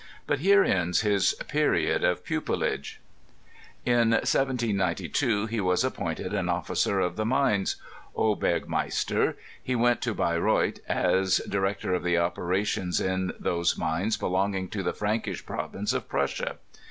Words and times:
But 0.25 0.39
here 0.39 0.63
ends 0.63 1.01
his 1.01 1.35
period 1.47 2.03
of 2.03 2.25
pupilage. 2.25 2.99
In 3.85 4.09
1792 4.13 5.45
he 5.45 5.61
was 5.61 5.83
appointed 5.83 6.33
an 6.33 6.49
officer 6.49 6.99
of 6.99 7.17
the 7.17 7.23
mines 7.23 7.75
(Oberberg 8.15 8.67
meister.) 8.67 9.37
He 9.61 9.75
went 9.75 10.01
to 10.01 10.15
Beyreuth 10.15 10.79
as 10.87 11.37
Director 11.47 11.93
of 11.93 12.01
the 12.01 12.17
operations 12.17 12.99
in 12.99 13.33
those 13.39 13.77
mines 13.77 14.17
belonging 14.17 14.69
to 14.69 14.81
the 14.81 14.93
Frankish 14.93 15.45
Provinces 15.45 15.93
of 15.93 16.09
Prussia. 16.09 16.55